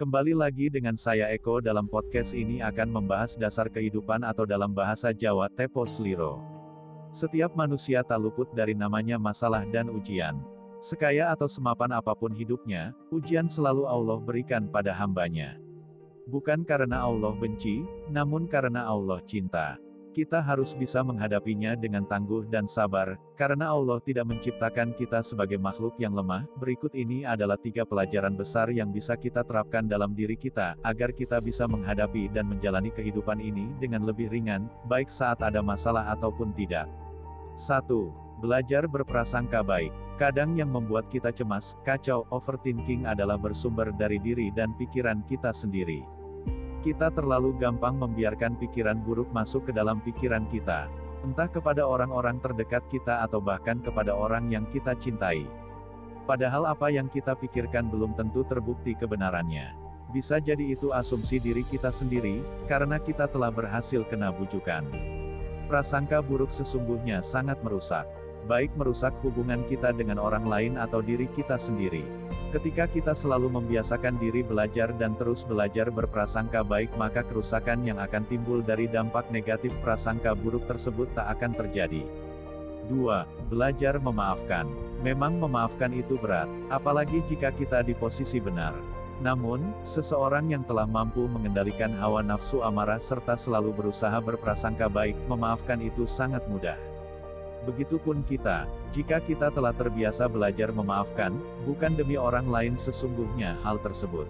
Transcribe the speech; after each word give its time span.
Kembali 0.00 0.32
lagi 0.32 0.72
dengan 0.72 0.96
saya 0.96 1.28
Eko 1.28 1.60
dalam 1.60 1.84
podcast 1.84 2.32
ini 2.32 2.64
akan 2.64 2.88
membahas 2.88 3.36
dasar 3.36 3.68
kehidupan 3.68 4.24
atau 4.24 4.48
dalam 4.48 4.72
bahasa 4.72 5.12
Jawa 5.12 5.52
Tepo 5.52 5.84
Sliro. 5.84 6.40
Setiap 7.12 7.52
manusia 7.52 8.00
tak 8.00 8.16
luput 8.16 8.48
dari 8.56 8.72
namanya 8.72 9.20
masalah 9.20 9.68
dan 9.68 9.92
ujian. 9.92 10.40
Sekaya 10.80 11.28
atau 11.28 11.52
semapan 11.52 12.00
apa 12.00 12.16
pun 12.16 12.32
hidupnya, 12.32 12.96
ujian 13.12 13.44
selalu 13.44 13.84
Allah 13.84 14.16
berikan 14.16 14.72
pada 14.72 14.96
hambanya. 14.96 15.60
Bukan 16.32 16.64
karena 16.64 17.04
Allah 17.04 17.36
benci, 17.36 17.84
namun 18.08 18.48
karena 18.48 18.88
Allah 18.88 19.20
cinta. 19.28 19.76
Kita 20.10 20.42
harus 20.42 20.74
bisa 20.74 21.06
menghadapinya 21.06 21.78
dengan 21.78 22.02
tangguh 22.02 22.42
dan 22.50 22.66
sabar, 22.66 23.14
karena 23.38 23.70
Allah 23.70 24.02
tidak 24.02 24.26
menciptakan 24.26 24.90
kita 24.98 25.22
sebagai 25.22 25.54
makhluk 25.54 25.94
yang 26.02 26.18
lemah. 26.18 26.50
Berikut 26.58 26.90
ini 26.98 27.22
adalah 27.22 27.54
tiga 27.54 27.86
pelajaran 27.86 28.34
besar 28.34 28.74
yang 28.74 28.90
bisa 28.90 29.14
kita 29.14 29.46
terapkan 29.46 29.86
dalam 29.86 30.10
diri 30.10 30.34
kita, 30.34 30.74
agar 30.82 31.14
kita 31.14 31.38
bisa 31.38 31.70
menghadapi 31.70 32.26
dan 32.34 32.50
menjalani 32.50 32.90
kehidupan 32.90 33.38
ini 33.38 33.70
dengan 33.78 34.02
lebih 34.02 34.34
ringan, 34.34 34.66
baik 34.90 35.06
saat 35.06 35.38
ada 35.46 35.62
masalah 35.62 36.10
ataupun 36.10 36.50
tidak. 36.58 36.90
1. 37.54 37.86
Belajar 38.42 38.90
berprasangka 38.90 39.62
baik. 39.62 39.94
Kadang 40.18 40.58
yang 40.58 40.74
membuat 40.74 41.06
kita 41.06 41.30
cemas, 41.30 41.78
kacau, 41.86 42.26
overthinking 42.34 43.06
adalah 43.06 43.38
bersumber 43.38 43.94
dari 43.94 44.18
diri 44.18 44.50
dan 44.50 44.74
pikiran 44.74 45.22
kita 45.30 45.54
sendiri. 45.54 46.19
Kita 46.80 47.12
terlalu 47.12 47.52
gampang 47.60 48.00
membiarkan 48.00 48.56
pikiran 48.56 49.04
buruk 49.04 49.28
masuk 49.36 49.68
ke 49.68 49.72
dalam 49.76 50.00
pikiran 50.00 50.48
kita. 50.48 50.88
Entah 51.20 51.44
kepada 51.44 51.84
orang-orang 51.84 52.40
terdekat 52.40 52.80
kita 52.88 53.20
atau 53.20 53.36
bahkan 53.36 53.84
kepada 53.84 54.16
orang 54.16 54.48
yang 54.48 54.64
kita 54.72 54.96
cintai. 54.96 55.44
Padahal 56.24 56.64
apa 56.64 56.88
yang 56.88 57.12
kita 57.12 57.36
pikirkan 57.36 57.92
belum 57.92 58.16
tentu 58.16 58.48
terbukti 58.48 58.96
kebenarannya. 58.96 59.76
Bisa 60.08 60.40
jadi 60.40 60.72
itu 60.72 60.88
asumsi 60.96 61.36
diri 61.36 61.68
kita 61.68 61.92
sendiri, 61.92 62.40
karena 62.64 62.96
kita 62.96 63.28
telah 63.28 63.52
berhasil 63.52 64.00
kena 64.08 64.32
bujukan. 64.32 64.88
Prasangka 65.68 66.24
buruk 66.24 66.48
sesungguhnya 66.48 67.20
sangat 67.20 67.60
merusak. 67.60 68.08
Baik 68.48 68.72
merusak 68.78 69.12
hubungan 69.24 69.64
kita 69.68 69.92
dengan 69.92 70.16
orang 70.20 70.48
lain 70.48 70.78
atau 70.78 71.04
diri 71.04 71.28
kita 71.36 71.60
sendiri. 71.60 72.04
Ketika 72.50 72.90
kita 72.90 73.14
selalu 73.14 73.46
membiasakan 73.46 74.18
diri 74.18 74.42
belajar 74.42 74.90
dan 74.98 75.14
terus 75.14 75.46
belajar 75.46 75.86
berprasangka 75.86 76.66
baik 76.66 76.90
maka 76.98 77.22
kerusakan 77.22 77.86
yang 77.86 78.02
akan 78.02 78.26
timbul 78.26 78.58
dari 78.58 78.90
dampak 78.90 79.30
negatif 79.30 79.70
prasangka 79.86 80.34
buruk 80.34 80.66
tersebut 80.66 81.06
tak 81.14 81.30
akan 81.38 81.54
terjadi. 81.54 82.02
2. 82.90 83.50
Belajar 83.54 84.02
memaafkan. 84.02 84.66
Memang 85.06 85.38
memaafkan 85.38 85.94
itu 85.94 86.18
berat, 86.18 86.50
apalagi 86.74 87.22
jika 87.30 87.54
kita 87.54 87.86
di 87.86 87.94
posisi 87.94 88.42
benar. 88.42 88.74
Namun, 89.22 89.70
seseorang 89.86 90.50
yang 90.50 90.66
telah 90.66 90.88
mampu 90.88 91.28
mengendalikan 91.30 91.94
hawa 92.02 92.24
nafsu 92.24 92.66
amarah 92.66 92.98
serta 92.98 93.38
selalu 93.38 93.70
berusaha 93.70 94.16
berprasangka 94.18 94.90
baik, 94.90 95.14
memaafkan 95.30 95.78
itu 95.78 96.08
sangat 96.08 96.42
mudah. 96.50 96.76
Begitupun 97.68 98.24
kita, 98.24 98.64
jika 98.96 99.20
kita 99.20 99.52
telah 99.52 99.76
terbiasa 99.76 100.24
belajar 100.32 100.72
memaafkan, 100.72 101.36
bukan 101.68 101.92
demi 101.92 102.16
orang 102.16 102.48
lain 102.48 102.80
sesungguhnya 102.80 103.60
hal 103.60 103.76
tersebut. 103.84 104.24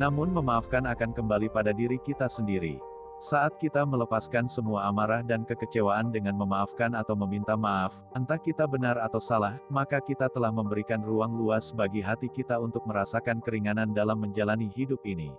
Namun 0.00 0.32
memaafkan 0.32 0.88
akan 0.88 1.12
kembali 1.12 1.52
pada 1.52 1.76
diri 1.76 2.00
kita 2.00 2.28
sendiri. 2.32 2.80
Saat 3.16 3.56
kita 3.56 3.80
melepaskan 3.88 4.44
semua 4.44 4.84
amarah 4.92 5.24
dan 5.24 5.40
kekecewaan 5.48 6.12
dengan 6.12 6.36
memaafkan 6.36 6.92
atau 6.92 7.16
meminta 7.16 7.56
maaf, 7.56 8.04
entah 8.12 8.36
kita 8.36 8.68
benar 8.68 9.00
atau 9.00 9.20
salah, 9.24 9.56
maka 9.72 10.04
kita 10.04 10.28
telah 10.28 10.52
memberikan 10.52 11.00
ruang 11.00 11.32
luas 11.32 11.72
bagi 11.72 12.04
hati 12.04 12.28
kita 12.28 12.60
untuk 12.60 12.84
merasakan 12.84 13.40
keringanan 13.40 13.96
dalam 13.96 14.20
menjalani 14.20 14.68
hidup 14.68 15.00
ini. 15.08 15.32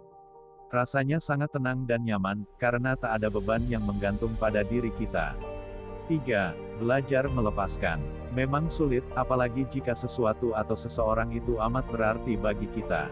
Rasanya 0.74 1.22
sangat 1.22 1.54
tenang 1.54 1.86
dan 1.86 2.02
nyaman, 2.02 2.50
karena 2.58 2.98
tak 2.98 3.22
ada 3.22 3.30
beban 3.30 3.62
yang 3.70 3.86
menggantung 3.86 4.34
pada 4.42 4.66
diri 4.66 4.90
kita. 4.98 5.38
3. 6.08 6.56
Belajar 6.80 7.28
melepaskan. 7.28 8.00
Memang 8.32 8.72
sulit, 8.72 9.04
apalagi 9.16 9.68
jika 9.68 9.92
sesuatu 9.92 10.56
atau 10.56 10.80
seseorang 10.80 11.36
itu 11.36 11.60
amat 11.60 11.84
berarti 11.92 12.40
bagi 12.40 12.72
kita. 12.72 13.12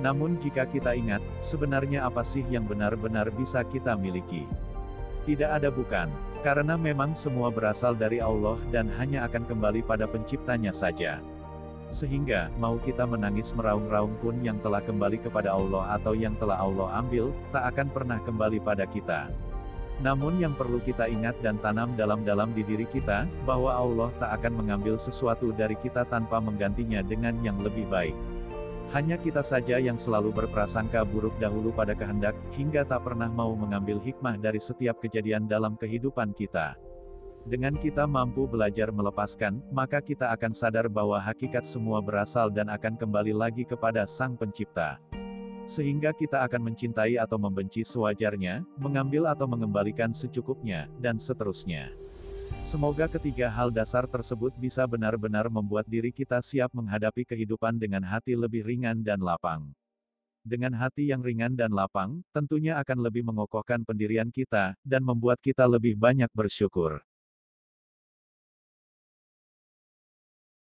Namun 0.00 0.40
jika 0.42 0.66
kita 0.66 0.96
ingat, 0.96 1.22
sebenarnya 1.44 2.08
apa 2.08 2.26
sih 2.26 2.42
yang 2.50 2.66
benar-benar 2.66 3.30
bisa 3.30 3.62
kita 3.62 3.94
miliki? 3.94 4.48
Tidak 5.24 5.48
ada 5.48 5.72
bukan, 5.72 6.10
karena 6.44 6.76
memang 6.76 7.16
semua 7.16 7.48
berasal 7.48 7.96
dari 7.96 8.20
Allah 8.20 8.60
dan 8.68 8.90
hanya 9.00 9.24
akan 9.24 9.48
kembali 9.48 9.80
pada 9.86 10.04
penciptanya 10.04 10.74
saja. 10.74 11.22
Sehingga, 11.88 12.50
mau 12.58 12.76
kita 12.80 13.06
menangis 13.06 13.54
meraung-raung 13.54 14.18
pun 14.18 14.40
yang 14.42 14.58
telah 14.60 14.82
kembali 14.82 15.22
kepada 15.22 15.54
Allah 15.54 15.94
atau 15.94 16.12
yang 16.12 16.34
telah 16.36 16.58
Allah 16.58 17.00
ambil, 17.00 17.30
tak 17.54 17.70
akan 17.70 17.88
pernah 17.92 18.18
kembali 18.20 18.58
pada 18.60 18.84
kita. 18.84 19.30
Namun 20.02 20.42
yang 20.42 20.58
perlu 20.58 20.82
kita 20.82 21.06
ingat 21.06 21.38
dan 21.38 21.62
tanam 21.62 21.94
dalam-dalam 21.94 22.50
di 22.50 22.66
diri 22.66 22.88
kita, 22.90 23.30
bahwa 23.46 23.70
Allah 23.70 24.10
tak 24.18 24.42
akan 24.42 24.64
mengambil 24.64 24.98
sesuatu 24.98 25.54
dari 25.54 25.78
kita 25.78 26.02
tanpa 26.08 26.42
menggantinya 26.42 26.98
dengan 27.04 27.38
yang 27.46 27.62
lebih 27.62 27.86
baik. 27.86 28.16
Hanya 28.90 29.18
kita 29.18 29.42
saja 29.42 29.78
yang 29.78 29.98
selalu 29.98 30.30
berprasangka 30.34 31.02
buruk 31.06 31.34
dahulu 31.38 31.74
pada 31.74 31.94
kehendak, 31.94 32.34
hingga 32.54 32.82
tak 32.86 33.06
pernah 33.06 33.30
mau 33.30 33.54
mengambil 33.54 34.02
hikmah 34.02 34.38
dari 34.38 34.58
setiap 34.58 34.98
kejadian 35.02 35.46
dalam 35.46 35.78
kehidupan 35.78 36.34
kita. 36.34 36.78
Dengan 37.44 37.76
kita 37.76 38.08
mampu 38.08 38.48
belajar 38.48 38.88
melepaskan, 38.88 39.60
maka 39.68 40.00
kita 40.00 40.32
akan 40.32 40.56
sadar 40.56 40.88
bahwa 40.88 41.20
hakikat 41.20 41.68
semua 41.68 42.00
berasal 42.00 42.48
dan 42.48 42.72
akan 42.72 42.96
kembali 42.96 43.36
lagi 43.36 43.68
kepada 43.68 44.08
Sang 44.08 44.32
Pencipta. 44.32 44.96
Sehingga 45.64 46.12
kita 46.12 46.44
akan 46.44 46.72
mencintai 46.72 47.16
atau 47.16 47.40
membenci 47.40 47.80
sewajarnya, 47.82 48.64
mengambil 48.76 49.28
atau 49.32 49.48
mengembalikan 49.48 50.12
secukupnya, 50.12 50.86
dan 51.00 51.16
seterusnya. 51.16 51.88
Semoga 52.64 53.08
ketiga 53.08 53.52
hal 53.52 53.68
dasar 53.68 54.08
tersebut 54.08 54.52
bisa 54.56 54.88
benar-benar 54.88 55.52
membuat 55.52 55.84
diri 55.84 56.08
kita 56.08 56.40
siap 56.40 56.72
menghadapi 56.72 57.24
kehidupan 57.28 57.76
dengan 57.76 58.00
hati 58.04 58.32
lebih 58.32 58.64
ringan 58.64 59.04
dan 59.04 59.20
lapang. 59.20 59.68
Dengan 60.44 60.76
hati 60.76 61.08
yang 61.08 61.24
ringan 61.24 61.56
dan 61.56 61.72
lapang, 61.72 62.20
tentunya 62.28 62.76
akan 62.76 63.00
lebih 63.00 63.24
mengokohkan 63.24 63.80
pendirian 63.80 64.28
kita, 64.28 64.76
dan 64.84 65.00
membuat 65.00 65.40
kita 65.40 65.64
lebih 65.64 65.96
banyak 65.96 66.28
bersyukur. 66.36 67.00